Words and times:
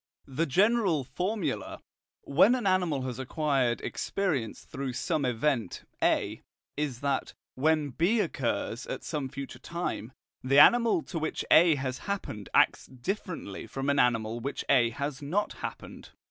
The 0.25 0.47
general 0.47 1.03
formula, 1.03 1.79
when 2.23 2.55
an 2.55 2.65
animal 2.65 3.03
has 3.03 3.19
acquired 3.19 3.81
experience 3.81 4.65
through 4.65 4.93
some 4.93 5.25
event 5.25 5.83
A, 6.01 6.41
is 6.75 7.01
that, 7.01 7.35
when 7.53 7.91
B 7.91 8.19
occurs 8.19 8.87
at 8.87 9.03
some 9.03 9.29
future 9.29 9.59
time, 9.59 10.11
the 10.43 10.57
animal 10.57 11.03
to 11.03 11.19
which 11.19 11.45
A 11.51 11.75
has 11.75 11.99
happened 12.09 12.49
acts 12.51 12.87
differently 12.87 13.67
from 13.67 13.91
an 13.91 13.99
animal 13.99 14.39
which 14.39 14.65
A 14.69 14.89
has 14.89 15.21
not 15.21 15.53
happened. 15.61 16.09